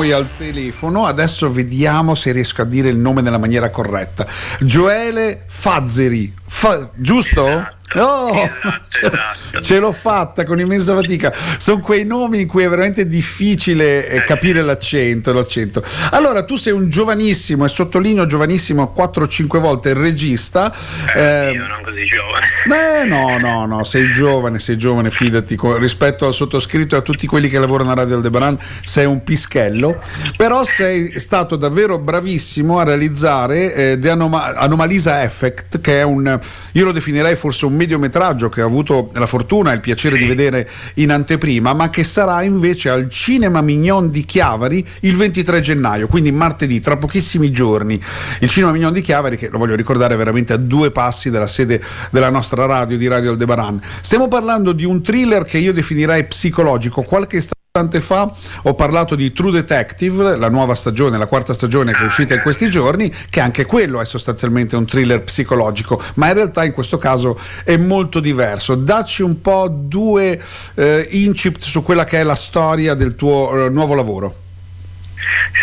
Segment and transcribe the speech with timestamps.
[0.00, 1.04] noi al telefono.
[1.04, 4.26] Adesso vediamo se riesco a dire il nome nella maniera corretta.
[4.60, 7.46] Gioele Fazzeri, Fa- giusto?
[7.46, 7.78] Esatto.
[7.96, 9.60] Oh, Esatto, esatto.
[9.62, 11.32] ce l'ho fatta con immensa fatica.
[11.58, 15.82] Sono quei nomi in cui è veramente difficile eh, capire l'accento, l'accento.
[16.10, 20.72] Allora, tu sei un giovanissimo, e sottolineo giovanissimo 4-5 volte regista.
[21.14, 22.46] Eh, eh, io non così giovane.
[22.66, 27.26] Beh, no, no, no, sei giovane, sei giovane, fidati, rispetto al sottoscritto e a tutti
[27.26, 30.00] quelli che lavorano a Radio Aldebaran sei un pischello,
[30.36, 36.38] però sei stato davvero bravissimo a realizzare eh, The Anoma- Anomalisa Effect, che è un,
[36.72, 40.26] io lo definirei forse un mediometraggio che ho avuto la fortuna e il piacere di
[40.26, 46.06] vedere in anteprima, ma che sarà invece al Cinema Mignon di Chiavari il 23 gennaio,
[46.06, 47.98] quindi martedì, tra pochissimi giorni.
[48.40, 51.82] Il Cinema Mignon di Chiavari, che lo voglio ricordare, veramente a due passi dalla sede
[52.10, 53.80] della nostra radio, di Radio Aldebaran.
[54.02, 57.00] Stiamo parlando di un thriller che io definirei psicologico.
[57.02, 57.40] Qualche
[57.72, 58.28] istante fa
[58.62, 62.40] ho parlato di True Detective, la nuova stagione, la quarta stagione che è uscita in
[62.40, 66.98] questi giorni, che anche quello è sostanzialmente un thriller psicologico, ma in realtà in questo
[66.98, 68.74] caso è molto diverso.
[68.74, 70.42] Dacci un po' due
[70.74, 74.34] eh, incipit su quella che è la storia del tuo eh, nuovo lavoro.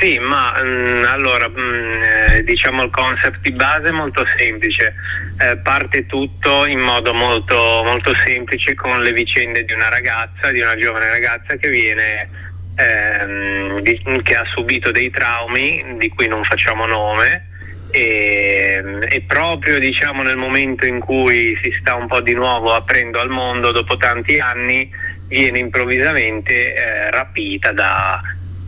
[0.00, 4.94] Sì, ma mm, allora mm, eh, diciamo il concept di base è molto semplice.
[5.38, 10.60] Eh, parte tutto in modo molto, molto semplice con le vicende di una ragazza, di
[10.60, 12.28] una giovane ragazza che viene
[12.76, 17.48] ehm, di- che ha subito dei traumi di cui non facciamo nome
[17.90, 23.20] e, e proprio diciamo nel momento in cui si sta un po' di nuovo aprendo
[23.20, 24.90] al mondo dopo tanti anni
[25.28, 28.20] viene improvvisamente eh, rapita da,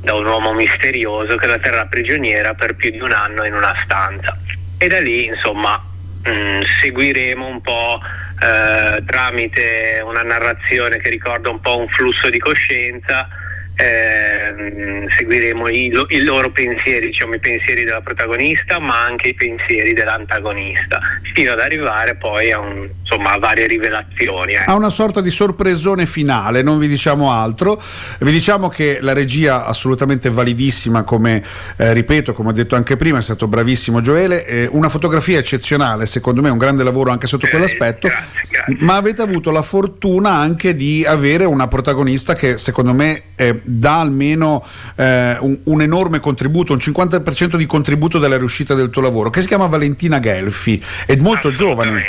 [0.06, 3.74] da un uomo misterioso che la terrà prigioniera per più di un anno in una
[3.82, 4.38] stanza.
[4.78, 5.82] E da lì insomma
[6.22, 7.98] mh, seguiremo un po'
[8.40, 13.28] eh, tramite una narrazione che ricorda un po' un flusso di coscienza
[13.76, 19.92] ehm, seguiremo i, i loro pensieri, diciamo i pensieri della protagonista, ma anche i pensieri
[19.92, 21.00] dell'antagonista,
[21.34, 24.54] fino ad arrivare poi a, un- insomma, a varie rivelazioni.
[24.54, 24.70] ecco.
[24.70, 27.80] Ha una sorta di sorpresone finale, non vi diciamo altro.
[28.18, 31.42] Vi diciamo che la regia assolutamente validissima, come
[31.76, 34.44] eh, ripeto, come ho detto anche prima, è stato bravissimo Gioele.
[34.46, 38.08] eh, una fotografia eccezionale, secondo me un grande lavoro anche sotto Eh, quell'aspetto.
[38.08, 38.76] grazie, grazie.
[38.80, 44.00] Ma avete avuto la fortuna anche di avere una protagonista che secondo me eh, dà
[44.00, 44.64] almeno
[44.96, 49.40] eh, un, un enorme contributo, un 50% di contributo della riuscita del tuo lavoro, che
[49.40, 51.98] si chiama Valentina Gelfi, è molto giovane.
[52.00, 52.04] Sì,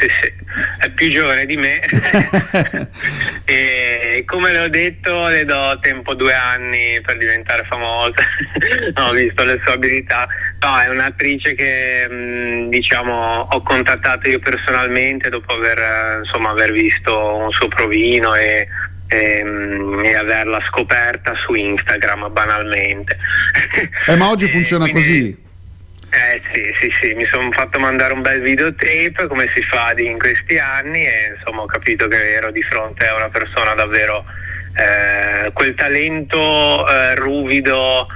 [0.00, 0.34] sì, sì.
[0.78, 1.78] È più giovane di me
[3.44, 8.14] e come le ho detto le do tempo due anni per diventare famosa.
[8.94, 10.26] no, ho visto le sue abilità.
[10.60, 16.72] No, è un'attrice che mh, diciamo ho contattato io personalmente dopo aver, eh, insomma, aver
[16.72, 18.66] visto un suo provino e,
[19.08, 23.16] e, mh, e averla scoperta su Instagram banalmente.
[24.06, 25.44] Eh, ma oggi funziona quindi- così.
[26.10, 30.18] eh sì, sì, sì, mi sono fatto mandare un bel videotape come si fa in
[30.18, 34.24] questi anni e insomma ho capito che ero di fronte a una persona davvero
[34.76, 38.06] eh, quel talento eh, ruvido,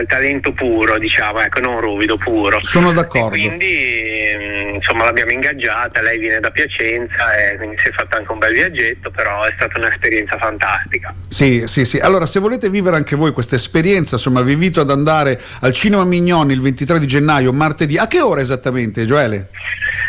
[0.00, 2.58] eh, talento puro, diciamo, ecco, non ruvido, puro.
[2.62, 3.28] Sono E d'accordo.
[3.30, 8.30] quindi mm, insomma l'abbiamo ingaggiata, lei viene da Piacenza e quindi si è fatto anche
[8.32, 11.14] un bel viaggetto, però è stata un'esperienza fantastica.
[11.28, 11.98] Sì, sì, sì.
[11.98, 16.04] Allora, se volete vivere anche voi questa esperienza, insomma, vi invito ad andare al Cinema
[16.04, 17.98] Mignon il 23 di gennaio, martedì.
[17.98, 19.48] A che ora esattamente, Gioele?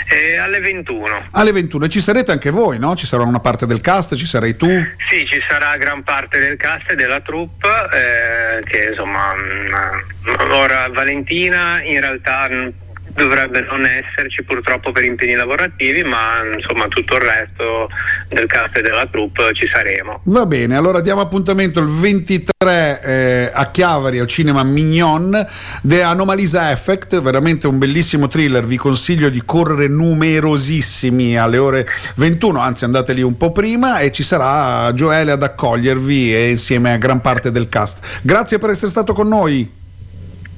[0.09, 1.27] E alle 21.
[1.31, 1.85] Alle 21.
[1.85, 2.95] E ci sarete anche voi, no?
[2.95, 4.67] Ci sarà una parte del cast, ci sarai tu.
[5.09, 10.87] Sì, ci sarà gran parte del cast e della troupe eh, che insomma mh, ora
[10.91, 12.73] Valentina in realtà mh,
[13.15, 17.89] dovrebbe non esserci purtroppo per impegni lavorativi, ma insomma tutto il resto
[18.29, 20.21] del cast e della troupe ci saremo.
[20.25, 25.45] Va bene, allora diamo appuntamento il 23 eh, a Chiavari al cinema Mignon
[25.81, 32.59] The Anomalisa Effect, veramente un bellissimo thriller, vi consiglio di correre numerosissimi alle ore 21,
[32.59, 36.97] anzi andate lì un po' prima e ci sarà Gioele ad accogliervi e insieme a
[36.97, 38.21] gran parte del cast.
[38.21, 39.81] Grazie per essere stato con noi.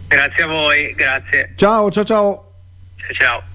[0.08, 1.54] Grazie a voi, grazie.
[1.56, 2.45] Ciao, ciao, ciao.
[3.14, 3.46] Ciao.